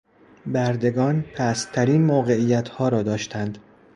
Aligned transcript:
بردگان 0.45 1.21
پستترین 1.21 2.01
موقعیتها 2.05 2.89
را 2.89 3.03
داشتند. 3.03 3.57